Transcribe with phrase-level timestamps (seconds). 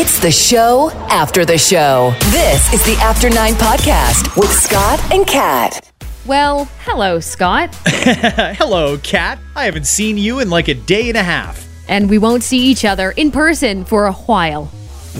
[0.00, 2.14] It's the show after the show.
[2.30, 5.90] This is the After Nine Podcast with Scott and Kat.
[6.24, 7.74] Well, hello, Scott.
[7.84, 9.40] Hello, Kat.
[9.56, 11.66] I haven't seen you in like a day and a half.
[11.88, 14.70] And we won't see each other in person for a while.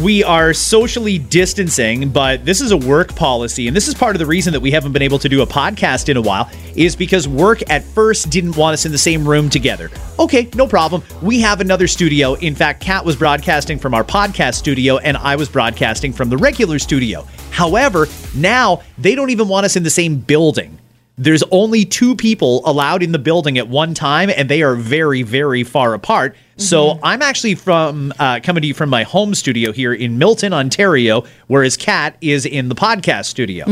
[0.03, 3.67] We are socially distancing, but this is a work policy.
[3.67, 5.47] And this is part of the reason that we haven't been able to do a
[5.47, 9.27] podcast in a while, is because work at first didn't want us in the same
[9.27, 9.91] room together.
[10.21, 11.03] Okay, no problem.
[11.21, 12.35] We have another studio.
[12.35, 16.37] In fact, Kat was broadcasting from our podcast studio, and I was broadcasting from the
[16.37, 17.27] regular studio.
[17.51, 20.78] However, now they don't even want us in the same building.
[21.19, 25.23] There's only two people allowed in the building at one time, and they are very,
[25.23, 26.37] very far apart.
[26.57, 30.53] So I'm actually from uh, coming to you from my home studio here in Milton,
[30.53, 33.65] Ontario, whereas Kat is in the podcast studio.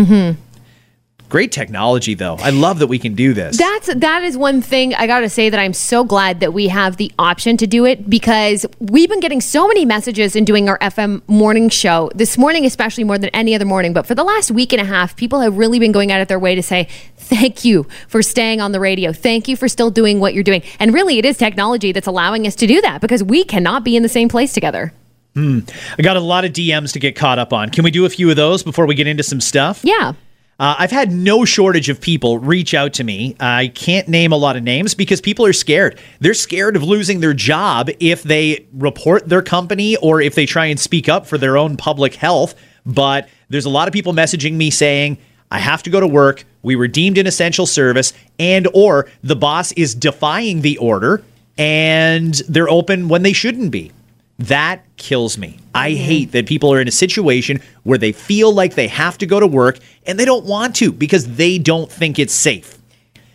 [1.29, 2.37] Great technology, though.
[2.37, 3.57] I love that we can do this.
[3.59, 6.69] That's that is one thing I got to say that I'm so glad that we
[6.69, 10.69] have the option to do it because we've been getting so many messages in doing
[10.69, 12.11] our FM morning show.
[12.15, 14.85] This morning especially more than any other morning, but for the last week and a
[14.85, 18.23] half, people have really been going out of their way to say thank you for
[18.23, 19.13] staying on the radio.
[19.13, 20.63] Thank you for still doing what you're doing.
[20.79, 23.97] And really it is technology that's allowing us to do that because we cannot be
[23.97, 24.93] in the same place together.
[25.35, 25.61] Hmm.
[25.99, 27.69] I got a lot of DMs to get caught up on.
[27.69, 29.81] Can we do a few of those before we get into some stuff?
[29.85, 30.15] Yeah.
[30.59, 33.37] Uh, I've had no shortage of people reach out to me.
[33.39, 36.01] I can't name a lot of names because people are scared.
[36.21, 40.67] They're scared of losing their job if they report their company or if they try
[40.67, 42.55] and speak up for their own public health.
[42.87, 45.19] But there's a lot of people messaging me saying,
[45.51, 46.45] I have to go to work.
[46.63, 51.23] We were deemed an essential service, and or the boss is defying the order
[51.59, 53.93] and they're open when they shouldn't be.
[54.39, 55.59] That kills me.
[55.75, 56.03] I mm-hmm.
[56.03, 59.41] hate that people are in a situation where they feel like they have to go
[59.41, 62.77] to work and they don't want to because they don't think it's safe.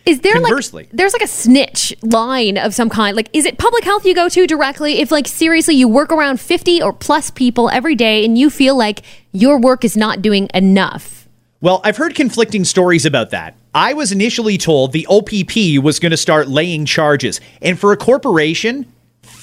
[0.04, 0.84] Is there Conversely.
[0.84, 3.16] like there's like a snitch line of some kind?
[3.16, 6.40] Like is it public health you go to directly if like seriously you work around
[6.40, 10.48] 50 or plus people every day and you feel like your work is not doing
[10.54, 11.28] enough?
[11.60, 13.54] Well, I've heard conflicting stories about that.
[13.72, 17.96] I was initially told the OPP was going to start laying charges, and for a
[17.96, 18.91] corporation,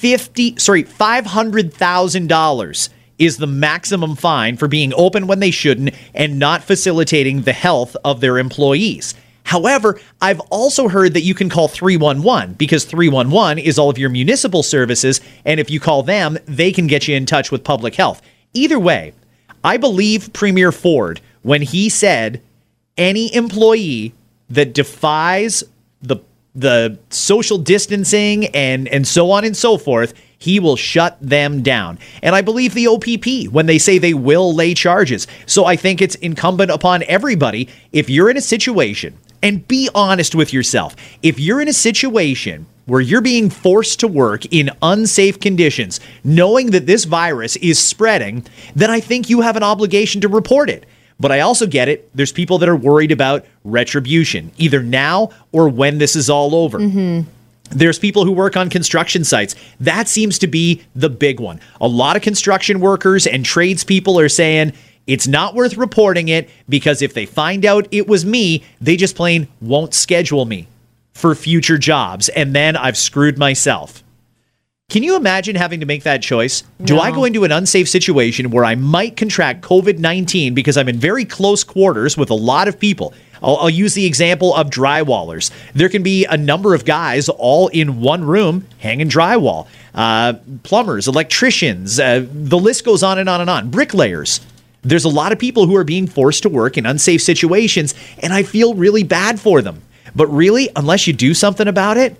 [0.00, 2.88] 50 sorry, $500,000
[3.18, 7.94] is the maximum fine for being open when they shouldn't and not facilitating the health
[8.02, 9.12] of their employees.
[9.44, 14.08] However, I've also heard that you can call 311 because 311 is all of your
[14.08, 15.20] municipal services.
[15.44, 18.22] And if you call them, they can get you in touch with public health.
[18.54, 19.12] Either way,
[19.62, 22.40] I believe Premier Ford when he said
[22.96, 24.14] any employee
[24.48, 25.62] that defies
[26.00, 26.20] the
[26.54, 31.98] the social distancing and and so on and so forth, he will shut them down.
[32.22, 35.26] And I believe the OPP when they say they will lay charges.
[35.46, 40.34] So I think it's incumbent upon everybody if you're in a situation and be honest
[40.34, 40.96] with yourself.
[41.22, 46.72] If you're in a situation where you're being forced to work in unsafe conditions, knowing
[46.72, 48.44] that this virus is spreading,
[48.74, 50.84] then I think you have an obligation to report it.
[51.20, 52.10] But I also get it.
[52.16, 56.78] There's people that are worried about retribution, either now or when this is all over.
[56.78, 57.28] Mm-hmm.
[57.70, 59.54] There's people who work on construction sites.
[59.78, 61.60] That seems to be the big one.
[61.80, 64.72] A lot of construction workers and tradespeople are saying
[65.06, 69.14] it's not worth reporting it because if they find out it was me, they just
[69.14, 70.66] plain won't schedule me
[71.12, 72.28] for future jobs.
[72.30, 74.02] And then I've screwed myself.
[74.90, 76.64] Can you imagine having to make that choice?
[76.82, 80.88] Do I go into an unsafe situation where I might contract COVID 19 because I'm
[80.88, 83.14] in very close quarters with a lot of people?
[83.40, 85.52] I'll, I'll use the example of drywallers.
[85.74, 89.68] There can be a number of guys all in one room hanging drywall.
[89.94, 90.34] Uh,
[90.64, 93.70] plumbers, electricians, uh, the list goes on and on and on.
[93.70, 94.40] Bricklayers.
[94.82, 98.32] There's a lot of people who are being forced to work in unsafe situations, and
[98.32, 99.82] I feel really bad for them.
[100.16, 102.16] But really, unless you do something about it,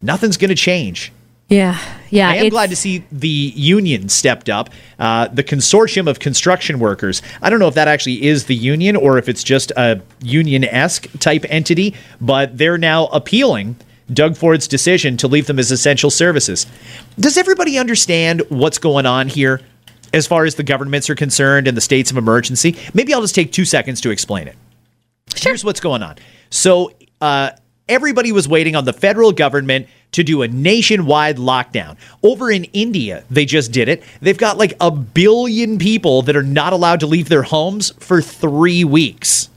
[0.00, 1.12] nothing's going to change.
[1.48, 1.78] Yeah.
[2.10, 2.30] Yeah.
[2.30, 4.70] I am glad to see the union stepped up.
[4.98, 7.22] Uh, the consortium of construction workers.
[7.42, 10.64] I don't know if that actually is the union or if it's just a union
[10.64, 13.76] esque type entity, but they're now appealing
[14.12, 16.66] Doug Ford's decision to leave them as essential services.
[17.18, 19.60] Does everybody understand what's going on here
[20.12, 22.76] as far as the governments are concerned and the states of emergency?
[22.94, 24.56] Maybe I'll just take two seconds to explain it.
[25.36, 26.16] Here's what's going on.
[26.50, 27.50] So, uh,
[27.88, 31.96] everybody was waiting on the federal government to do a nationwide lockdown.
[32.22, 34.02] Over in India, they just did it.
[34.20, 38.22] They've got like a billion people that are not allowed to leave their homes for
[38.22, 39.50] three weeks.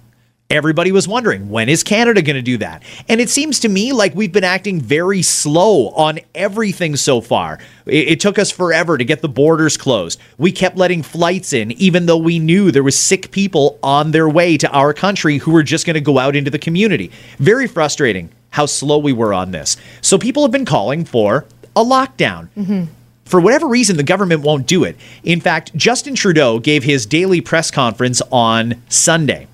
[0.49, 2.81] Everybody was wondering, when is Canada going to do that?
[3.09, 7.59] And it seems to me like we've been acting very slow on everything so far.
[7.85, 10.21] It, it, took us forever to get the borders closed.
[10.37, 14.29] We kept letting flights in, even though we knew there was sick people on their
[14.29, 17.11] way to our country who were just going to go out into the community.
[17.39, 19.77] Very frustrating how slow we were on this.
[20.01, 21.45] So people have been calling for
[21.75, 22.49] a lockdown.
[22.57, 22.85] Mm-hmm.
[23.25, 24.95] For whatever reason, the government won't do it.
[25.23, 29.47] In fact, Justin Trudeau gave his daily press conference on Sunday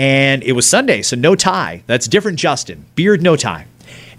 [0.00, 1.82] and it was Sunday, so no tie.
[1.86, 2.86] That's different, Justin.
[2.94, 3.66] Beard, no tie.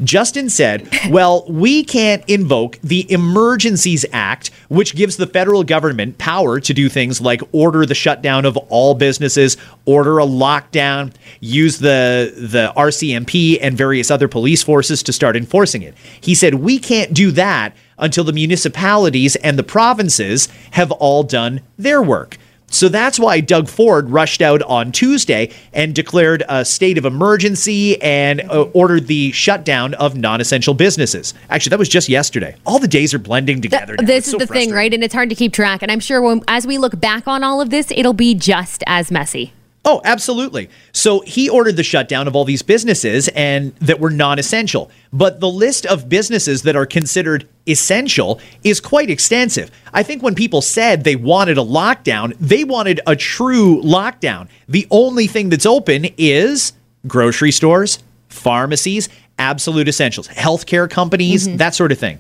[0.04, 6.60] Justin said, Well, we can't invoke the Emergencies Act, which gives the federal government power
[6.60, 12.34] to do things like order the shutdown of all businesses, order a lockdown, use the,
[12.36, 15.96] the RCMP and various other police forces to start enforcing it.
[16.20, 21.62] He said, We can't do that until the municipalities and the provinces have all done
[21.78, 22.38] their work.
[22.72, 28.02] So that's why Doug Ford rushed out on Tuesday and declared a state of emergency
[28.02, 31.34] and uh, ordered the shutdown of non essential businesses.
[31.50, 32.56] Actually, that was just yesterday.
[32.66, 33.98] All the days are blending together.
[33.98, 34.94] Th- this is so the thing, right?
[34.94, 35.84] And it's hard to keep track.
[35.84, 38.84] And I'm sure when, as we look back on all of this, it'll be just
[38.88, 39.54] as messy.
[39.84, 40.70] Oh, absolutely.
[40.94, 44.92] So he ordered the shutdown of all these businesses and that were non-essential.
[45.12, 49.72] But the list of businesses that are considered essential is quite extensive.
[49.94, 54.48] I think when people said they wanted a lockdown, they wanted a true lockdown.
[54.68, 56.74] The only thing that's open is
[57.08, 58.00] grocery stores,
[58.30, 61.58] pharmacies, absolute essentials, healthcare companies, mm-hmm.
[61.58, 62.20] that sort of thing.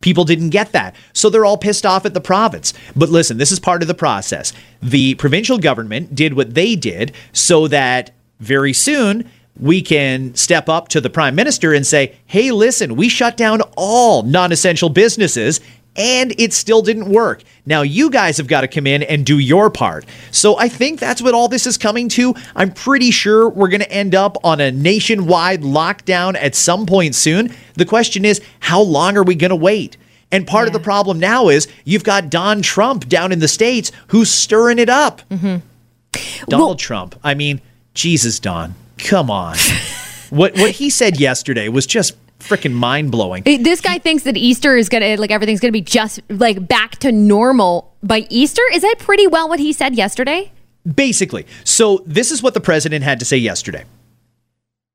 [0.00, 0.94] People didn't get that.
[1.12, 2.72] So they're all pissed off at the province.
[2.94, 4.52] But listen, this is part of the process.
[4.80, 9.28] The provincial government did what they did so that very soon
[9.58, 13.62] we can step up to the prime minister and say, hey, listen, we shut down
[13.76, 15.60] all non essential businesses
[15.96, 17.42] and it still didn't work.
[17.66, 20.06] Now you guys have got to come in and do your part.
[20.30, 22.34] So I think that's what all this is coming to.
[22.54, 27.16] I'm pretty sure we're going to end up on a nationwide lockdown at some point
[27.16, 27.52] soon.
[27.74, 29.96] The question is, how long are we going to wait?
[30.30, 30.68] And part yeah.
[30.68, 34.78] of the problem now is you've got Don Trump down in the States who's stirring
[34.78, 35.22] it up.
[35.30, 35.56] Mm-hmm.
[36.46, 37.18] Donald well, Trump.
[37.24, 37.60] I mean,
[37.94, 39.56] Jesus, Don, come on.
[40.30, 43.42] what what he said yesterday was just freaking mind blowing.
[43.44, 47.12] This guy thinks that Easter is gonna like everything's gonna be just like back to
[47.12, 48.62] normal by Easter.
[48.72, 50.52] Is that pretty well what he said yesterday?
[50.94, 51.46] Basically.
[51.64, 53.84] So this is what the president had to say yesterday.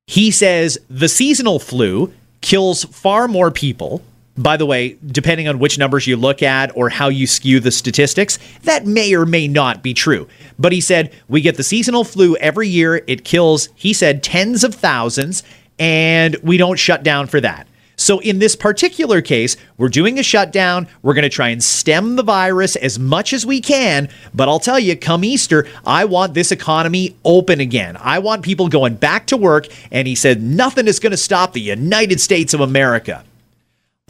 [0.07, 4.03] He says the seasonal flu kills far more people.
[4.35, 7.71] By the way, depending on which numbers you look at or how you skew the
[7.71, 10.27] statistics, that may or may not be true.
[10.57, 13.03] But he said, we get the seasonal flu every year.
[13.05, 15.43] It kills, he said, tens of thousands
[15.77, 17.67] and we don't shut down for that.
[17.95, 20.87] So, in this particular case, we're doing a shutdown.
[21.03, 24.09] We're going to try and stem the virus as much as we can.
[24.33, 27.95] But I'll tell you, come Easter, I want this economy open again.
[27.99, 29.67] I want people going back to work.
[29.91, 33.23] And he said, nothing is going to stop the United States of America.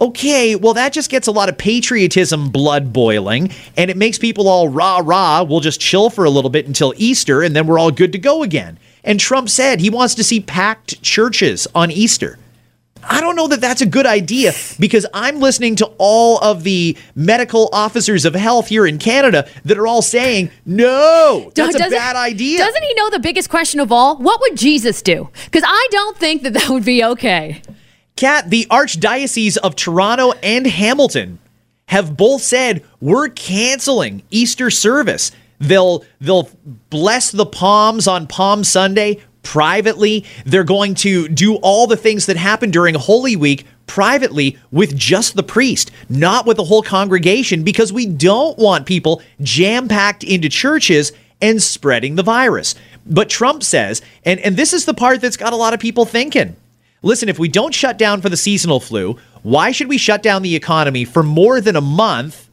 [0.02, 4.48] Okay, well, that just gets a lot of patriotism blood boiling, and it makes people
[4.48, 5.44] all rah rah.
[5.44, 8.18] We'll just chill for a little bit until Easter, and then we're all good to
[8.18, 8.80] go again.
[9.04, 12.40] And Trump said he wants to see packed churches on Easter.
[13.04, 16.98] I don't know that that's a good idea because I'm listening to all of the
[17.14, 22.16] medical officers of health here in Canada that are all saying, no, that's a bad
[22.16, 22.58] idea.
[22.60, 24.18] Doesn't he know the biggest question of all?
[24.18, 25.30] What would Jesus do?
[25.46, 27.62] Because I don't think that that would be okay.
[28.16, 31.40] Kat, the Archdiocese of Toronto and Hamilton
[31.88, 35.32] have both said we're canceling Easter service.
[35.60, 36.50] They'll they'll
[36.90, 40.26] bless the palms on Palm Sunday privately.
[40.46, 45.36] They're going to do all the things that happen during Holy Week privately with just
[45.36, 50.50] the priest, not with the whole congregation, because we don't want people jam packed into
[50.50, 52.76] churches and spreading the virus.
[53.06, 56.06] But Trump says, and, and this is the part that's got a lot of people
[56.06, 56.56] thinking
[57.04, 60.42] listen, if we don't shut down for the seasonal flu, why should we shut down
[60.42, 62.50] the economy for more than a month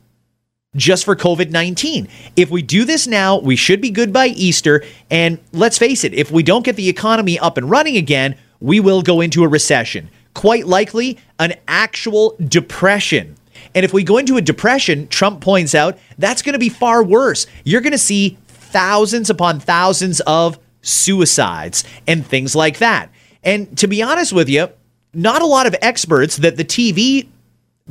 [0.76, 2.08] just for COVID 19.
[2.36, 4.84] If we do this now, we should be good by Easter.
[5.10, 8.78] And let's face it, if we don't get the economy up and running again, we
[8.80, 10.10] will go into a recession.
[10.34, 13.36] Quite likely, an actual depression.
[13.74, 17.02] And if we go into a depression, Trump points out, that's going to be far
[17.02, 17.46] worse.
[17.64, 23.10] You're going to see thousands upon thousands of suicides and things like that.
[23.42, 24.68] And to be honest with you,
[25.12, 27.28] not a lot of experts that the TV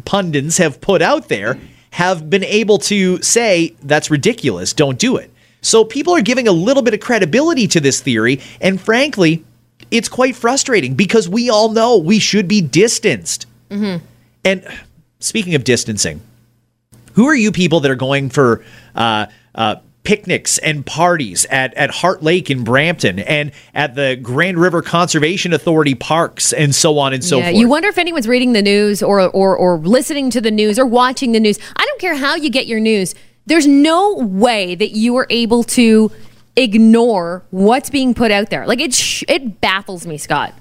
[0.05, 1.59] pundits have put out there
[1.91, 5.31] have been able to say that's ridiculous, don't do it.
[5.61, 9.43] So people are giving a little bit of credibility to this theory, and frankly,
[9.91, 13.45] it's quite frustrating because we all know we should be distanced.
[13.69, 14.05] Mm-hmm.
[14.45, 14.79] And
[15.19, 16.21] speaking of distancing,
[17.13, 18.63] who are you people that are going for
[18.95, 19.25] uh,
[19.55, 24.81] uh, picnics and parties at, at Heart Lake in Brampton and at the Grand River
[24.81, 27.57] Conservation Authority parks and so on and so yeah, forth?
[27.57, 30.85] you wonder if anyone's reading the news or, or or listening to the news or
[30.85, 31.59] watching the news.
[31.75, 33.13] I don't care how you get your news.
[33.45, 36.11] There's no way that you are able to
[36.55, 38.65] ignore what's being put out there.
[38.67, 40.53] Like it sh- it baffles me, Scott.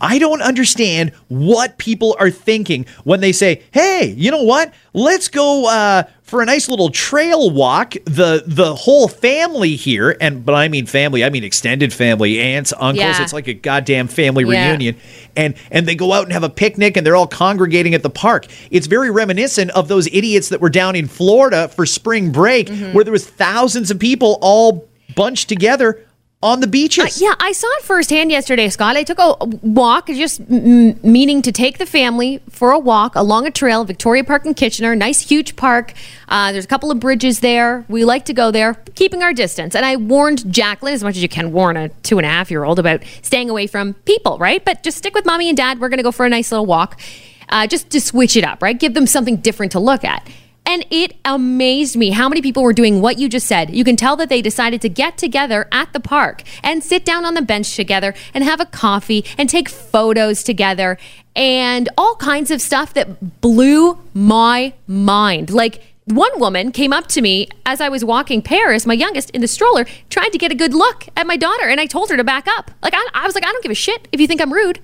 [0.00, 4.72] I don't understand what people are thinking when they say, "Hey, you know what?
[4.92, 10.44] Let's go uh, for a nice little trail walk." The the whole family here, and
[10.44, 12.98] but I mean family, I mean extended family, aunts, uncles.
[12.98, 13.22] Yeah.
[13.22, 14.68] It's like a goddamn family Yeah.
[14.68, 14.96] reunion,
[15.36, 18.10] and and they go out and have a picnic, and they're all congregating at the
[18.10, 18.46] park.
[18.70, 22.92] It's very reminiscent of those idiots that were down in Florida for spring break, Mm-hmm.
[22.92, 26.00] where there was thousands of people all bunched together
[26.40, 27.20] on the beaches.
[27.20, 28.96] Yeah, I saw it firsthand yesterday, Scott.
[28.96, 33.46] I took a walk, just m- meaning to take the family for a walk along
[33.46, 34.94] a trail, Victoria Park in Kitchener.
[34.94, 35.94] Nice, huge park.
[36.28, 37.84] Uh, there's a couple of bridges there.
[37.88, 39.74] We like to go there, keeping our distance.
[39.74, 42.52] And I warned Jacqueline, as much as you can warn a two and a half
[42.52, 44.64] year old, about staying away from people, right?
[44.64, 45.80] But just stick with mommy and dad.
[45.80, 47.00] We're going to go for a nice little walk,
[47.48, 48.78] uh, just to switch it up, right?
[48.78, 50.24] Give them something different to look at.
[50.68, 53.74] And it amazed me how many people were doing what you just said.
[53.74, 57.24] You can tell that they decided to get together at the park and sit down
[57.24, 60.98] on the bench together and have a coffee and take photos together
[61.34, 65.48] and all kinds of stuff that blew my mind.
[65.48, 69.40] Like, one woman came up to me as I was walking Paris, my youngest, in
[69.40, 72.16] the stroller, trying to get a good look at my daughter, and I told her
[72.16, 72.70] to back up.
[72.82, 74.80] Like, I, I was like, I don't give a shit if you think I'm rude.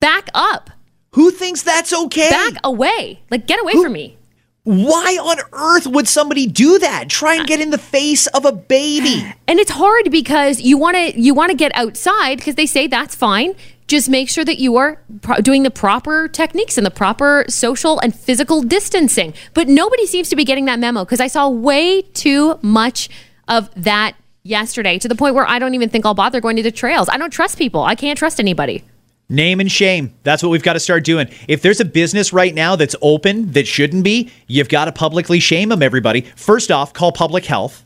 [0.00, 0.70] Back up.
[1.12, 2.28] Who thinks that's okay?
[2.28, 3.20] Back away.
[3.30, 4.18] Like, get away from me.
[4.66, 7.08] Why on earth would somebody do that?
[7.08, 9.24] Try and get in the face of a baby.
[9.46, 12.88] And it's hard because you want to you want to get outside because they say
[12.88, 13.54] that's fine.
[13.86, 18.00] Just make sure that you are pro- doing the proper techniques and the proper social
[18.00, 19.34] and physical distancing.
[19.54, 23.08] But nobody seems to be getting that memo because I saw way too much
[23.46, 26.64] of that yesterday to the point where I don't even think I'll bother going to
[26.64, 27.08] the trails.
[27.08, 27.84] I don't trust people.
[27.84, 28.82] I can't trust anybody.
[29.28, 30.14] Name and shame.
[30.22, 31.28] That's what we've got to start doing.
[31.48, 35.40] If there's a business right now that's open that shouldn't be, you've got to publicly
[35.40, 36.20] shame them, everybody.
[36.36, 37.84] First off, call public health.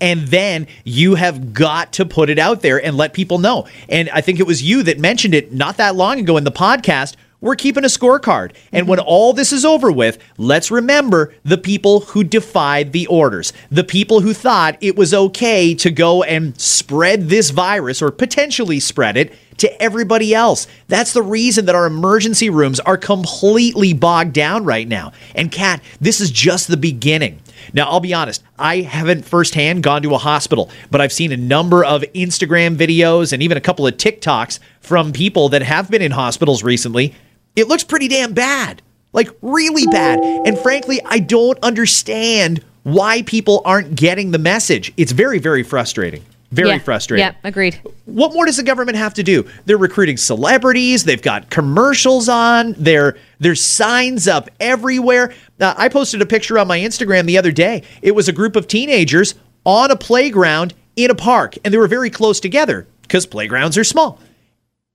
[0.00, 3.68] And then you have got to put it out there and let people know.
[3.88, 6.50] And I think it was you that mentioned it not that long ago in the
[6.50, 7.16] podcast.
[7.40, 8.52] We're keeping a scorecard.
[8.70, 9.08] And when mm-hmm.
[9.08, 14.20] all this is over with, let's remember the people who defied the orders, the people
[14.20, 19.32] who thought it was okay to go and spread this virus or potentially spread it
[19.56, 20.66] to everybody else.
[20.88, 25.12] That's the reason that our emergency rooms are completely bogged down right now.
[25.34, 27.40] And Kat, this is just the beginning.
[27.72, 31.36] Now, I'll be honest, I haven't firsthand gone to a hospital, but I've seen a
[31.36, 36.02] number of Instagram videos and even a couple of TikToks from people that have been
[36.02, 37.14] in hospitals recently.
[37.56, 38.82] It looks pretty damn bad.
[39.12, 40.20] Like, really bad.
[40.20, 44.92] And frankly, I don't understand why people aren't getting the message.
[44.96, 46.24] It's very, very frustrating.
[46.52, 46.78] Very Yeah.
[46.78, 47.24] frustrating.
[47.26, 47.78] Yeah, agreed.
[48.06, 49.46] What more does the government have to do?
[49.66, 51.04] They're recruiting celebrities.
[51.04, 52.74] They've got commercials on.
[52.78, 55.32] There, there's signs up everywhere.
[55.60, 57.82] Uh, I posted a picture on my Instagram the other day.
[58.02, 61.86] It was a group of teenagers on a playground in a park, and they were
[61.86, 64.18] very close together because playgrounds are small.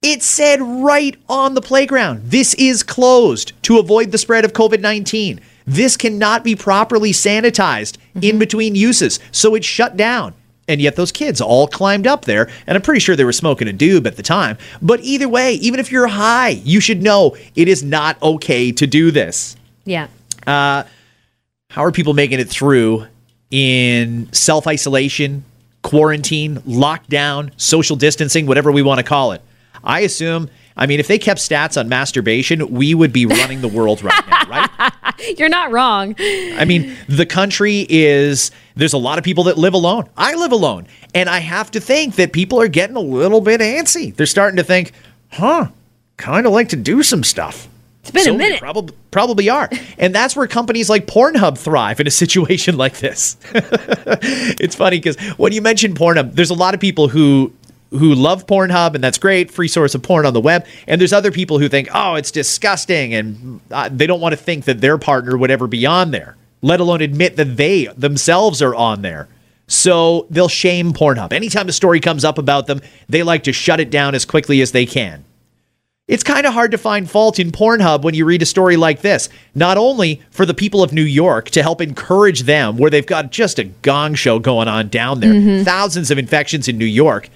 [0.02, 4.80] It said right on the playground, this is closed to avoid the spread of COVID
[4.80, 5.42] 19.
[5.66, 8.40] This cannot be properly sanitized in mm-hmm.
[8.40, 9.20] between uses.
[9.32, 10.34] So it's shut down.
[10.68, 13.68] And yet those kids all climbed up there, and I'm pretty sure they were smoking
[13.68, 14.58] a doob at the time.
[14.82, 18.88] But either way, even if you're high, you should know it is not okay to
[18.88, 19.56] do this.
[19.86, 20.08] Yeah.
[20.48, 20.84] Uh,
[21.70, 23.06] how are people making it through
[23.52, 25.44] in self isolation,
[25.84, 29.42] quarantine, lockdown, social distancing, whatever we want to call it?
[29.86, 33.68] I assume, I mean, if they kept stats on masturbation, we would be running the
[33.68, 34.94] world right now, right?
[35.38, 36.16] You're not wrong.
[36.20, 40.10] I mean, the country is, there's a lot of people that live alone.
[40.18, 40.88] I live alone.
[41.14, 44.14] And I have to think that people are getting a little bit antsy.
[44.14, 44.92] They're starting to think,
[45.32, 45.68] huh,
[46.18, 47.70] kind of like to do some stuff.
[48.02, 48.60] It's been So a minute.
[48.60, 49.70] Probably, probably are.
[49.98, 53.38] And that's where companies like Pornhub thrive in a situation like this.
[53.54, 57.54] it's funny because when you mention Pornhub, there's a lot of people who
[57.98, 60.66] who love Pornhub, and that's great, free source of porn on the web.
[60.88, 64.38] And there's other people who think, oh, it's disgusting, and uh, they don't want to
[64.38, 68.62] think that their partner would ever be on there, let alone admit that they themselves
[68.62, 69.28] are on there.
[69.68, 71.34] So they'll shame Pornhub.
[71.34, 74.62] Anytime a story comes up about them, they like to shut it down as quickly
[74.62, 75.24] as they can.
[76.08, 79.02] It's kind of hard to find fault in Pornhub when you read a story like
[79.02, 79.28] this.
[79.56, 83.32] Not only for the people of New York to help encourage them, where they've got
[83.32, 87.30] just a gong show going on down there, thousands of infections in New York.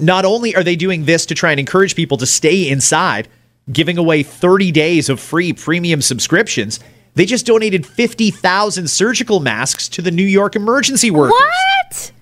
[0.00, 3.28] Not only are they doing this to try and encourage people to stay inside,
[3.72, 6.80] giving away 30 days of free premium subscriptions.
[7.14, 11.32] They just donated 50,000 surgical masks to the New York emergency workers.
[11.38, 12.12] What?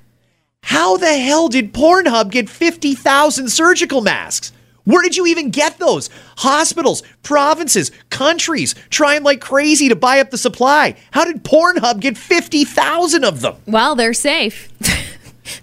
[0.62, 4.52] How the hell did Pornhub get 50,000 surgical masks?
[4.84, 6.08] Where did you even get those?
[6.38, 10.96] Hospitals, provinces, countries trying like crazy to buy up the supply.
[11.10, 13.56] How did Pornhub get 50,000 of them?
[13.66, 14.70] Well, they're safe.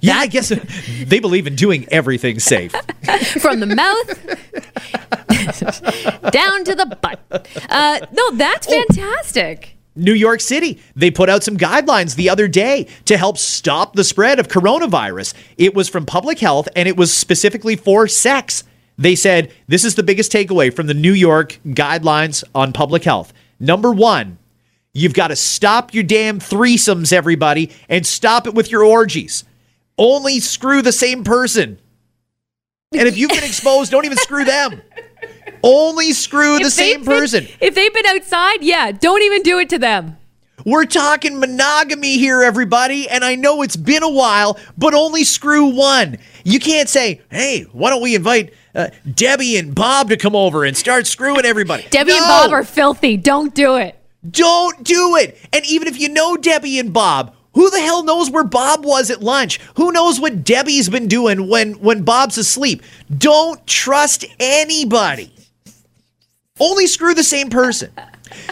[0.02, 0.50] Yeah, I guess
[1.06, 2.72] they believe in doing everything safe.
[3.42, 4.08] From the mouth
[6.32, 7.48] down to the butt.
[7.70, 9.76] Uh, no, that's fantastic.
[9.96, 14.04] New York City, they put out some guidelines the other day to help stop the
[14.04, 15.34] spread of coronavirus.
[15.58, 18.66] It was from public health and it was specifically for sex.
[18.98, 23.32] They said this is the biggest takeaway from the New York guidelines on public health.
[23.58, 24.38] Number one,
[24.94, 29.46] you've got to stop your damn threesomes, everybody, and stop it with your orgies.
[29.98, 31.80] Only screw the same person.
[32.92, 34.82] And if you've been exposed, don't even screw them.
[35.64, 37.48] Only screw the If they've same been- person.
[37.60, 40.18] if they've been outside, yeah, don't even do it to them.
[40.66, 43.08] We're talking monogamy here, everybody.
[43.10, 46.18] And I know it's been a while, but only screw one.
[46.44, 50.64] You can't say, hey, why don't we invite uh, Debbie and Bob to come over
[50.64, 51.86] and start screwing everybody?
[51.90, 53.18] Debbie and Bob are filthy.
[53.18, 53.96] Don't do it.
[54.30, 55.38] Don't do it.
[55.54, 59.10] And even if you know Debbie and Bob, who the hell knows where Bob was
[59.10, 59.60] at lunch?
[59.76, 62.84] Who knows what Debbie's been doing when when Bob's asleep?
[63.18, 65.32] Don't trust anybody.
[66.60, 67.92] Only screw the same person.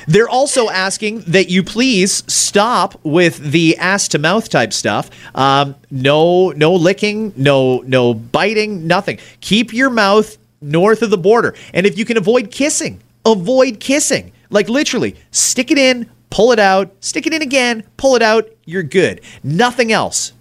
[0.08, 5.10] They're also asking that you please stop with the ass to mouth type stuff.
[5.36, 9.20] Um, no, no licking, no, no biting, nothing.
[9.42, 14.32] Keep your mouth north of the border, and if you can avoid kissing, avoid kissing.
[14.50, 18.50] Like literally, stick it in, pull it out, stick it in again, pull it out.
[18.66, 19.22] You're good.
[19.44, 20.34] Nothing else.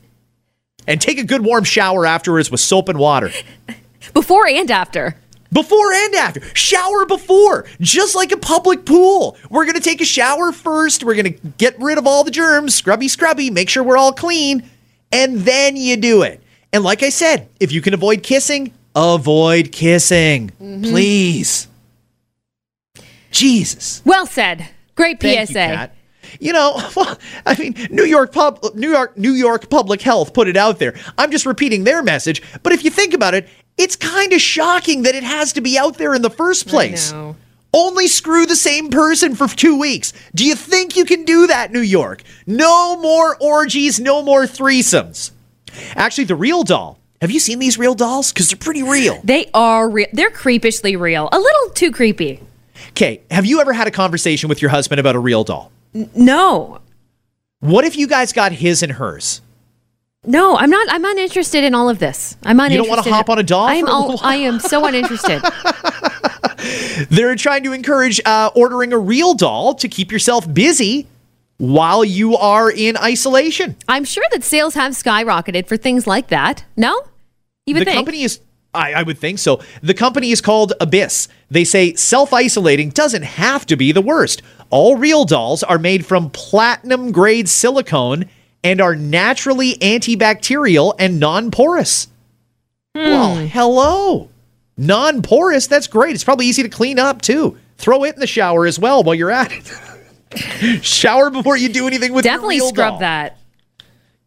[0.88, 3.30] And take a good warm shower afterwards with soap and water.
[4.14, 5.16] Before and after.
[5.52, 6.40] Before and after.
[6.54, 9.36] Shower before, just like a public pool.
[9.50, 11.04] We're going to take a shower first.
[11.04, 14.14] We're going to get rid of all the germs, scrubby, scrubby, make sure we're all
[14.14, 14.68] clean,
[15.12, 16.42] and then you do it.
[16.72, 20.52] And like I said, if you can avoid kissing, avoid kissing.
[20.58, 20.84] Mm-hmm.
[20.84, 21.68] Please.
[23.30, 24.00] Jesus.
[24.06, 24.70] Well said.
[25.02, 25.90] Great Thank PSA.
[25.90, 26.46] you.
[26.46, 30.46] You know, well, I mean, New York pub, New York, New York Public Health put
[30.46, 30.94] it out there.
[31.18, 32.40] I'm just repeating their message.
[32.62, 35.76] But if you think about it, it's kind of shocking that it has to be
[35.76, 37.12] out there in the first place.
[37.74, 40.12] Only screw the same person for two weeks.
[40.34, 42.22] Do you think you can do that, New York?
[42.46, 45.30] No more orgies, no more threesomes.
[45.96, 46.98] Actually, the real doll.
[47.22, 48.30] Have you seen these real dolls?
[48.30, 49.20] Because they're pretty real.
[49.24, 50.08] They are real.
[50.12, 51.28] They're creepishly real.
[51.32, 52.42] A little too creepy.
[52.90, 55.70] Okay, have you ever had a conversation with your husband about a real doll?
[56.14, 56.80] No.
[57.60, 59.40] What if you guys got his and hers?
[60.24, 60.86] No, I'm not.
[60.90, 62.36] I'm uninterested in all of this.
[62.44, 62.72] I'm uninterested.
[62.72, 63.88] You don't wanna hop on a doll I am.
[63.88, 65.42] all- I am so uninterested.
[67.10, 71.08] They're trying to encourage uh, ordering a real doll to keep yourself busy
[71.58, 73.76] while you are in isolation.
[73.88, 76.64] I'm sure that sales have skyrocketed for things like that.
[76.76, 77.00] No,
[77.66, 77.96] you would the think.
[77.96, 78.40] company is.
[78.74, 79.60] I, I would think so.
[79.82, 81.28] The company is called Abyss.
[81.50, 84.42] They say self isolating doesn't have to be the worst.
[84.70, 88.26] All real dolls are made from platinum grade silicone
[88.64, 92.08] and are naturally antibacterial and non porous.
[92.94, 93.46] Well, hmm.
[93.46, 94.30] hello.
[94.76, 96.14] Non porous, that's great.
[96.14, 97.58] It's probably easy to clean up too.
[97.76, 100.82] Throw it in the shower as well while you're at it.
[100.82, 102.98] shower before you do anything with Definitely scrub doll.
[103.00, 103.38] that.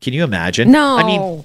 [0.01, 0.71] Can you imagine?
[0.71, 0.97] No.
[0.97, 1.43] I mean,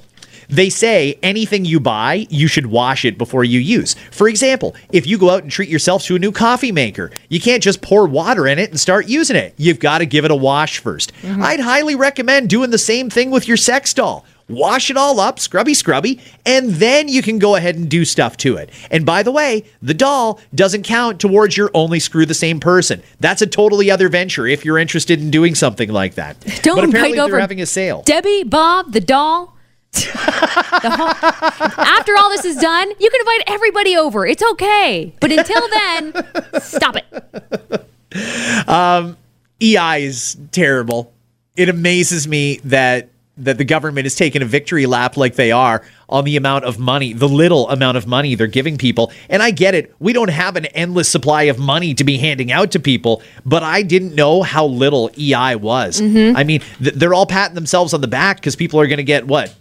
[0.51, 3.95] they say anything you buy, you should wash it before you use.
[4.11, 7.41] For example, if you go out and treat yourself to a new coffee maker, you
[7.41, 9.55] can't just pour water in it and start using it.
[9.57, 11.43] You've got to give it a wash 1st Mm-hmm.
[11.43, 14.25] I'd highly recommend doing the same thing with your sex doll.
[14.49, 18.37] Wash it all up, scrubby, scrubby, and then you can go ahead and do stuff
[18.39, 18.71] to it.
[18.91, 23.03] And by the way, the doll doesn't count towards your only screw the same person.
[23.21, 26.41] That's a totally other venture if you're interested in doing something like that.
[26.63, 28.03] Don't but apparently they're over having a sale.
[28.03, 29.57] Debbie, Bob, the doll.
[29.93, 34.27] The whole- After all this is done, you can invite everybody over.
[34.27, 35.13] It's okay.
[35.21, 36.13] But until then,
[36.61, 38.69] stop it.
[38.69, 39.17] Um,
[39.63, 41.13] EI is terrible.
[41.57, 45.83] It amazes me that that the government is taking a victory lap like they are
[46.11, 49.11] on the amount of money, the little amount of money they're giving people.
[49.31, 49.95] And I get it.
[49.99, 53.63] We don't have an endless supply of money to be handing out to people, but
[53.63, 56.03] I didn't know how little EI was.
[56.03, 56.37] Mm-hmm.
[56.37, 59.05] I mean, th- they're all patting themselves on the back because people are going to
[59.05, 59.55] get what?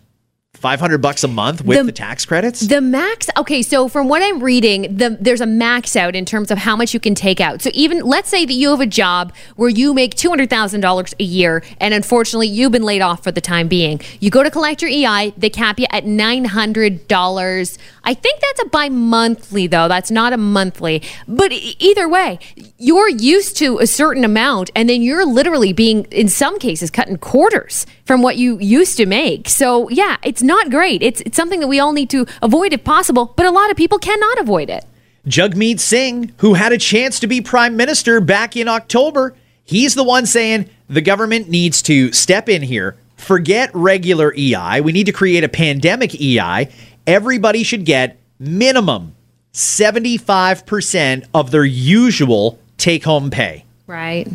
[0.60, 2.60] 500 bucks a month with The- the, tax credits?
[2.62, 6.52] The max, okay, so from what I'm reading, the, there's a max out in terms
[6.52, 7.62] of how much you can take out.
[7.62, 11.64] So even, let's say that you have a job where you make $200,000 a year,
[11.80, 14.02] and unfortunately you've been laid off for the time being.
[14.20, 17.78] You go to collect your EI, they cap you at $900.
[18.04, 19.88] I think that's a bi monthly, though.
[19.88, 21.02] That's not a monthly.
[21.28, 22.40] But either way,
[22.78, 27.08] you're used to a certain amount, and then you're literally being, in some cases, cut
[27.08, 29.48] in quarters from what you used to make.
[29.48, 31.02] So, yeah, it's not great.
[31.02, 33.78] It's, it's something that we all need to avoid if possible, but a lot of
[33.78, 34.84] people cannot avoid it.
[35.26, 40.04] Jagmeet Singh, who had a chance to be prime minister back in October, he's the
[40.04, 44.82] one saying the government needs to step in here, forget regular EI.
[44.82, 46.70] We need to create a pandemic EI.
[47.06, 49.16] Everybody should get minimum
[49.54, 53.66] 75% of their usual take home pay.
[53.88, 54.28] Right.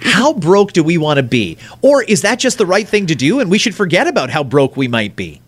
[0.00, 1.58] How broke do we want to be?
[1.82, 4.42] Or is that just the right thing to do and we should forget about how
[4.42, 5.40] broke we might be?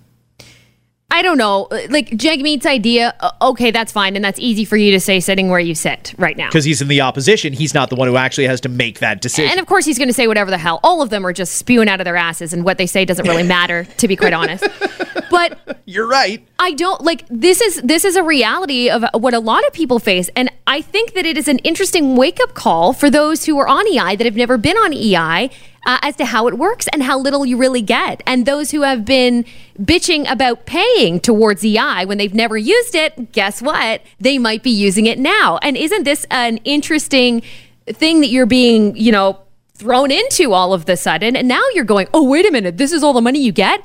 [1.14, 1.68] I don't know.
[1.90, 4.16] Like Jagmeet's idea, okay, that's fine.
[4.16, 6.48] And that's easy for you to say sitting where you sit right now.
[6.48, 9.20] Because he's in the opposition, he's not the one who actually has to make that
[9.20, 9.51] decision.
[9.51, 10.81] And of course, he's going to say whatever the hell.
[10.83, 13.29] All of them are just spewing out of their asses, and what they say doesn't
[13.29, 14.66] really matter, to be quite honest.
[15.33, 16.47] But You're right.
[16.59, 19.99] I don't like this is this is a reality of what a lot of people
[19.99, 23.59] face, and I think that it is an interesting wake up call for those who
[23.59, 25.51] are on EI that have never been on EI.
[25.85, 28.23] Uh, as to how it works and how little you really get.
[28.25, 29.45] And those who have been
[29.81, 34.01] bitching about paying towards EI when they've never used it, guess what?
[34.21, 35.59] They might be using it now.
[35.61, 37.42] And isn't this an interesting
[37.88, 39.40] thing that you're being, you know,
[39.75, 41.35] thrown into all of the sudden?
[41.35, 43.83] And now you're going, oh, wait a minute, this is all the money you get?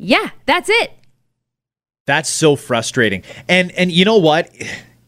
[0.00, 0.92] Yeah, that's it.
[2.06, 3.22] That's so frustrating.
[3.48, 4.50] And and you know what?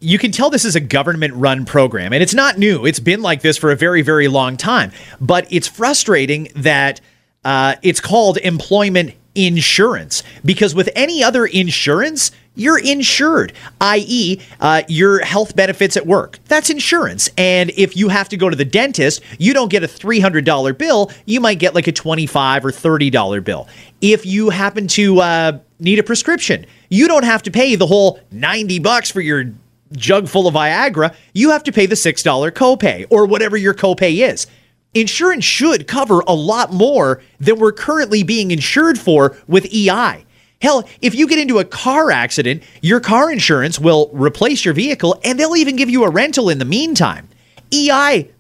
[0.01, 2.85] You can tell this is a government run program and it's not new.
[2.85, 4.93] It's been like this for a very very long time.
[5.21, 7.01] But it's frustrating that
[7.45, 10.23] uh, it's called employment insurance.
[10.45, 16.39] Because with any other insurance you're insured i.e uh, your health benefits at work.
[16.49, 17.31] That's insurance.
[17.39, 21.11] And if you have to go to the dentist you don't get a $300 bill.
[21.25, 23.69] You might get like a 25 or $30 bill.
[24.03, 28.21] If you happen to uh, need a prescription you don't have to pay the whole
[28.31, 29.53] 90 bucks for your
[29.93, 31.15] jug full of viagra.
[31.33, 34.47] You have to pay the $6 copay or whatever your copay is
[34.95, 40.25] insurance should cover a lot more than we're currently being insured for with EI.
[40.61, 45.21] Hell, if you get into a car accident, your car insurance will replace your vehicle
[45.25, 47.29] and they'll even give you a rental in the meantime.
[47.73, 48.31] EI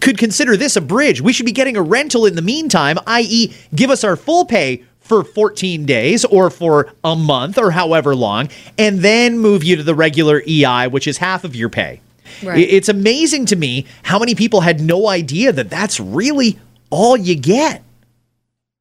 [0.00, 1.20] could consider this a bridge.
[1.20, 4.84] We should be getting a rental in the meantime, i.e., give us our full pay
[5.00, 8.48] for 14 days or for a month or however long,
[8.78, 12.00] and then move you to the regular EI, which is half of your pay.
[12.42, 12.58] Right.
[12.58, 16.58] It's amazing to me how many people had no idea that that's really
[16.90, 17.82] all you get.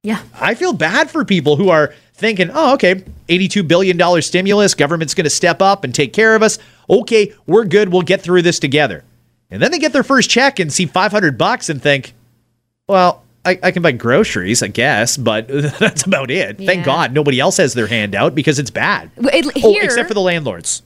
[0.03, 0.21] Yeah.
[0.39, 5.25] I feel bad for people who are thinking, oh, okay, $82 billion stimulus, government's going
[5.25, 6.57] to step up and take care of us.
[6.89, 7.89] Okay, we're good.
[7.89, 9.03] We'll get through this together.
[9.49, 12.13] And then they get their first check and see 500 bucks and think,
[12.87, 15.47] well, I, I can buy groceries, I guess, but
[15.79, 16.59] that's about it.
[16.59, 16.65] Yeah.
[16.67, 19.11] Thank God nobody else has their hand out because it's bad.
[19.17, 20.83] It- oh, here- except for the landlords.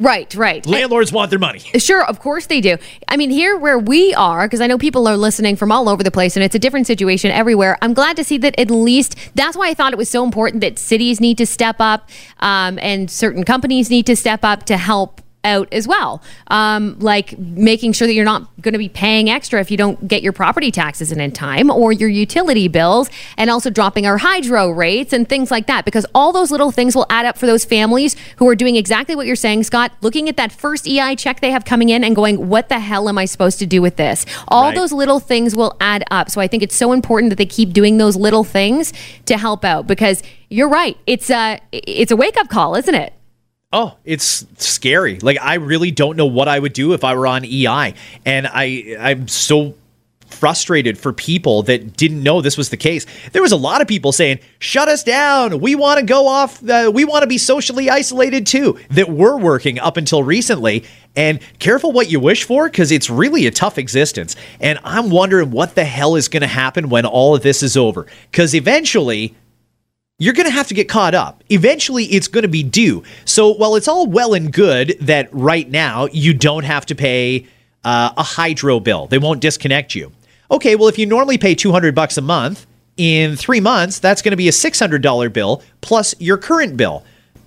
[0.00, 0.66] Right, right.
[0.66, 1.60] Landlords want their money.
[1.78, 2.78] Sure, of course they do.
[3.06, 6.02] I mean, here where we are, because I know people are listening from all over
[6.02, 7.78] the place and it's a different situation everywhere.
[7.80, 10.62] I'm glad to see that at least that's why I thought it was so important
[10.62, 12.08] that cities need to step up
[12.40, 16.22] um, and certain companies need to step up to help out as well.
[16.48, 20.08] Um, like making sure that you're not going to be paying extra if you don't
[20.08, 24.18] get your property taxes in in time or your utility bills, and also dropping our
[24.18, 25.84] hydro rates and things like that.
[25.84, 29.14] Because all those little things will add up for those families who are doing exactly
[29.14, 32.16] what you're saying, Scott, looking at that first EI check they have coming in and
[32.16, 34.24] going, what the hell am I supposed to do with this?
[34.48, 34.74] All Right.
[34.74, 36.30] those little things will add up.
[36.30, 38.92] So I think it's so important that they keep doing those little things
[39.26, 40.96] to help out because you're right.
[41.06, 43.12] It's a, it's a wake up call, isn't it?
[43.74, 45.18] Oh, it's scary.
[45.18, 48.46] Like I really don't know what I would do if I were on EI, and
[48.46, 49.74] I I'm so
[50.28, 53.04] frustrated for people that didn't know this was the case.
[53.32, 55.58] There was a lot of people saying, "Shut us down.
[55.58, 56.62] We want to go off.
[56.62, 60.84] Uh, we want to be socially isolated too." That were working up until recently.
[61.16, 64.36] And careful what you wish for because it's really a tough existence.
[64.60, 67.76] And I'm wondering what the hell is going to happen when all of this is
[67.76, 68.06] over.
[68.30, 69.34] Because eventually,
[70.18, 71.42] you're going to have to get caught up.
[71.50, 73.02] Eventually, it's going to be due.
[73.24, 77.46] So, while it's all well and good that right now you don't have to pay
[77.84, 80.12] uh, a hydro bill, they won't disconnect you.
[80.50, 84.30] Okay, well, if you normally pay 200 bucks a month, in three months, that's going
[84.30, 87.04] to be a $600 bill plus your current bill.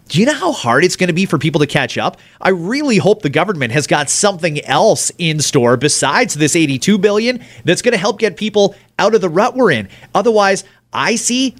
[0.09, 2.17] Do you know how hard it's going to be for people to catch up?
[2.39, 7.43] I really hope the government has got something else in store besides this 82 billion
[7.65, 9.89] that's going to help get people out of the rut we're in.
[10.15, 11.55] Otherwise, I see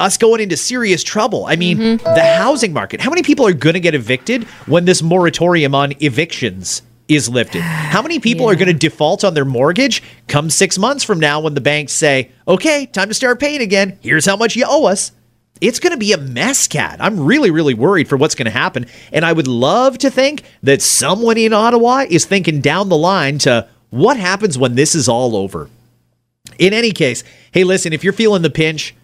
[0.00, 1.46] us going into serious trouble.
[1.46, 2.04] I mean, mm-hmm.
[2.04, 3.00] the housing market.
[3.00, 7.62] How many people are going to get evicted when this moratorium on evictions is lifted?
[7.62, 11.40] How many people are going to default on their mortgage come six months from now
[11.40, 13.98] when the banks say, okay, time to start paying again?
[14.00, 15.12] Here's how much you owe us.
[15.60, 16.98] It's going to be a mess, Kat.
[17.00, 18.86] I'm really, really worried for what's going to happen.
[19.12, 23.38] And I would love to think that someone in Ottawa is thinking down the line
[23.38, 25.68] to what happens when this is all over.
[26.58, 28.94] In any case, hey, listen, if you're feeling the pinch,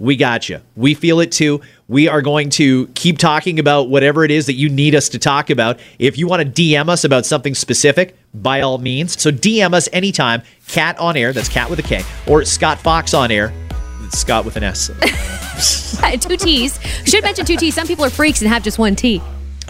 [0.00, 0.60] we got you.
[0.76, 1.60] We feel it too.
[1.86, 5.18] We are going to keep talking about whatever it is that you need us to
[5.18, 5.78] talk about.
[5.98, 9.20] If you want to DM us about something specific, by all means.
[9.20, 10.42] So DM us anytime.
[10.68, 13.52] Kat on air, that's cat with a K, or Scott Fox on air,
[14.10, 14.88] Scott with an S.
[16.20, 16.80] two T's.
[17.04, 17.74] Should mention two T's.
[17.74, 19.20] Some people are freaks and have just one T.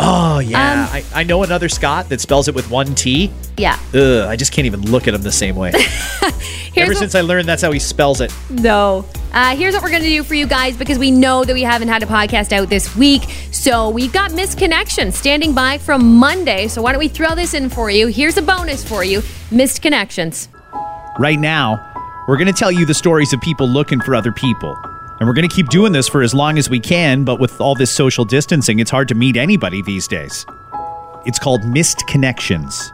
[0.02, 0.56] Oh, yeah.
[0.58, 3.30] Um, I, I know another Scott that spells it with one T.
[3.58, 3.78] Yeah.
[3.92, 5.72] Ugh, I just can't even look at him the same way.
[6.76, 8.32] Ever since I learned that's how he spells it.
[8.48, 9.04] No.
[9.32, 11.62] Uh, here's what we're going to do for you guys because we know that we
[11.62, 13.24] haven't had a podcast out this week.
[13.52, 16.66] So we've got Missed Connection standing by from Monday.
[16.68, 18.06] So why don't we throw this in for you?
[18.06, 20.48] Here's a bonus for you Missed Connections.
[21.18, 21.86] right now,
[22.26, 24.78] we're going to tell you the stories of people looking for other people.
[25.20, 27.60] And we're going to keep doing this for as long as we can, but with
[27.60, 30.46] all this social distancing, it's hard to meet anybody these days.
[31.26, 32.90] It's called Missed Connections.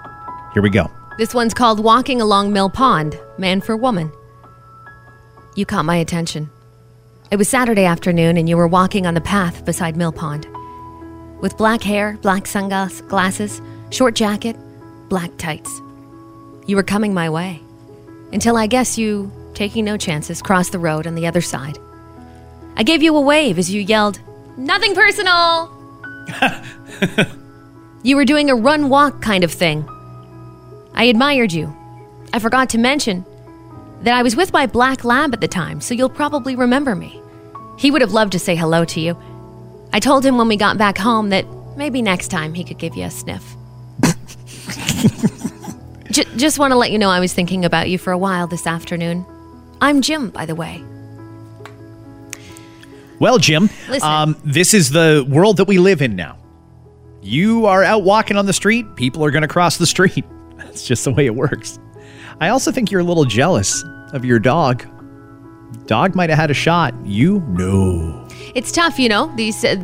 [0.53, 0.91] Here we go.
[1.19, 4.11] This one's called Walking Along Mill Pond, Man for Woman.
[5.55, 6.51] You caught my attention.
[7.31, 10.47] It was Saturday afternoon, and you were walking on the path beside Mill Pond.
[11.41, 14.57] With black hair, black sunglasses, short jacket,
[15.09, 15.81] black tights.
[16.67, 17.63] You were coming my way.
[18.33, 21.79] Until I guess you, taking no chances, crossed the road on the other side.
[22.77, 24.21] I gave you a wave as you yelled,
[24.57, 25.73] Nothing personal!
[28.03, 29.89] you were doing a run walk kind of thing.
[30.95, 31.75] I admired you.
[32.33, 33.25] I forgot to mention
[34.03, 37.21] that I was with my black lab at the time, so you'll probably remember me.
[37.79, 39.17] He would have loved to say hello to you.
[39.93, 42.97] I told him when we got back home that maybe next time he could give
[42.97, 43.57] you a sniff.
[46.11, 48.47] J- just want to let you know I was thinking about you for a while
[48.47, 49.25] this afternoon.
[49.81, 50.83] I'm Jim, by the way.
[53.19, 53.71] Well, Jim,
[54.03, 56.39] um, this is the world that we live in now.
[57.23, 60.25] You are out walking on the street, people are going to cross the street.
[60.57, 61.79] That's just the way it works.
[62.41, 64.87] I also think you're a little jealous of your dog.
[65.87, 66.95] Dog might have had a shot.
[67.05, 67.41] You?
[67.49, 68.29] No.
[68.55, 69.35] It's tough, you know.
[69.37, 69.77] These uh,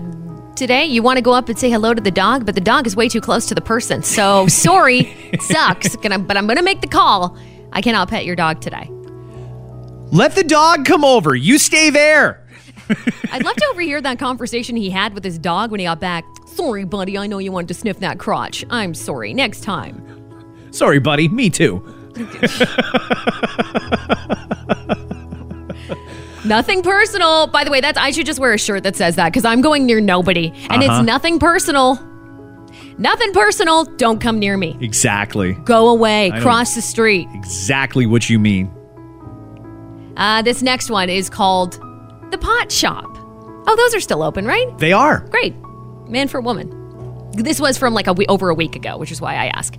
[0.55, 2.87] today you want to go up and say hello to the dog, but the dog
[2.87, 4.03] is way too close to the person.
[4.03, 5.01] So sorry,
[5.33, 5.97] it sucks.
[5.97, 7.37] Gonna, but I'm gonna make the call.
[7.73, 8.89] I cannot pet your dog today.
[10.13, 11.35] Let the dog come over.
[11.35, 12.42] You stay there.
[13.33, 16.25] I'd love to overhear that conversation he had with his dog when he got back.
[16.47, 17.17] Sorry, buddy.
[17.19, 18.65] I know you wanted to sniff that crotch.
[18.71, 19.33] I'm sorry.
[19.35, 20.05] Next time.
[20.71, 21.29] Sorry, buddy.
[21.29, 21.83] Me too.
[26.45, 27.47] Nothing personal.
[27.47, 29.61] By the way, that's I should just wear a shirt that says that because I'm
[29.61, 30.99] going near nobody, and Uh-huh.
[31.01, 32.01] it's nothing personal.
[32.99, 33.85] Nothing personal.
[33.85, 34.77] Don't come near me.
[34.81, 35.53] Exactly.
[35.65, 36.31] Go away.
[36.31, 37.29] don't- Cross the street.
[37.35, 38.71] Exactly what you mean.
[40.17, 41.79] Uh, this next one is called
[42.33, 43.09] the Pot Shop.
[43.67, 44.77] Oh, those are still open, right?
[44.79, 45.21] They are.
[45.29, 45.55] Great.
[46.09, 47.31] Man for woman.
[47.33, 49.75] This was from like a we- over a week ago, which is why I ask.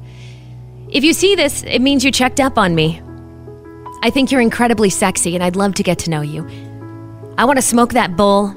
[0.89, 3.01] If you see this, it means you checked up on me.
[4.01, 6.47] I think you're incredibly sexy and I'd love to get to know you.
[7.37, 8.47] I want to smoke that bowl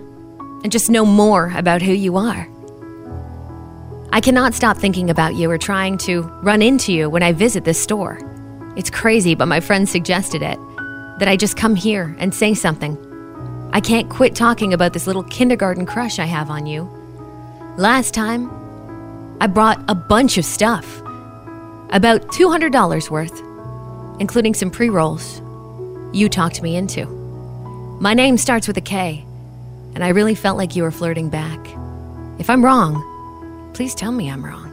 [0.62, 2.48] and just know more about who you are.
[4.12, 7.64] I cannot stop thinking about you or trying to run into you when I visit
[7.64, 8.18] this store.
[8.76, 10.58] It's crazy, but my friend suggested it
[11.18, 12.96] that I just come here and say something.
[13.72, 16.84] I can't quit talking about this little kindergarten crush I have on you.
[17.76, 18.50] Last time,
[19.40, 21.00] I brought a bunch of stuff.
[21.90, 23.42] About $200 worth,
[24.20, 25.42] including some pre rolls
[26.12, 27.06] you talked me into.
[28.00, 29.24] My name starts with a K,
[29.94, 31.58] and I really felt like you were flirting back.
[32.38, 34.72] If I'm wrong, please tell me I'm wrong.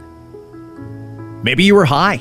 [1.42, 2.20] Maybe you were high.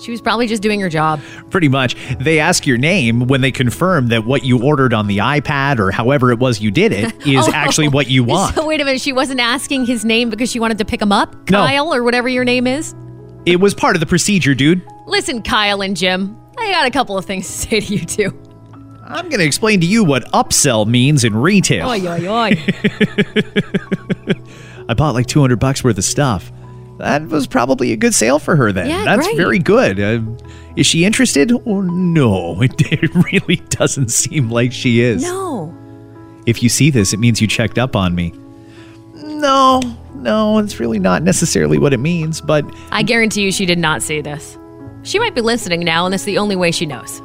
[0.00, 1.20] She was probably just doing her job.
[1.50, 1.96] Pretty much.
[2.20, 5.90] They ask your name when they confirm that what you ordered on the iPad or
[5.90, 7.52] however it was you did it is Oh.
[7.52, 8.54] actually what you want.
[8.54, 11.10] So, wait a minute, she wasn't asking his name because she wanted to pick him
[11.12, 11.34] up?
[11.50, 11.64] No.
[11.66, 12.94] Kyle, or whatever your name is?
[13.46, 14.86] It was part of the procedure, dude.
[15.06, 18.42] Listen, Kyle and Jim, I got a couple of things to say to you too.
[19.04, 21.88] I'm going to explain to you what upsell means in retail.
[21.88, 22.64] Oi, oi, oi.
[24.88, 26.52] I bought like 200 bucks worth of stuff.
[26.98, 28.88] That was probably a good sale for her then.
[28.88, 29.36] Yeah, That's great.
[29.36, 30.00] very good.
[30.00, 30.20] Uh,
[30.76, 31.52] is she interested?
[31.52, 35.22] Oh, no, it, it really doesn't seem like she is.
[35.22, 35.74] no.
[36.46, 38.32] If you see this, it means you checked up on me.
[39.14, 39.80] No,
[40.14, 44.02] no, it's really not necessarily what it means, but I guarantee you she did not
[44.02, 44.56] see this.
[45.02, 47.20] She might be listening now, and that's the only way she knows.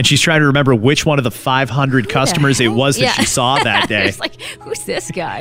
[0.00, 3.12] And she's trying to remember which one of the 500 customers it was that Yeah.
[3.12, 4.06] she saw that day.
[4.08, 5.40] It's like, who's this guy?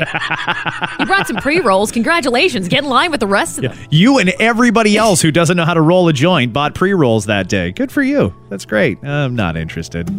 [0.99, 1.93] you brought some pre rolls.
[1.93, 2.67] Congratulations.
[2.67, 3.77] Get in line with the rest of them.
[3.89, 7.25] You and everybody else who doesn't know how to roll a joint bought pre rolls
[7.27, 7.71] that day.
[7.71, 8.33] Good for you.
[8.49, 9.01] That's great.
[9.01, 10.09] I'm not interested.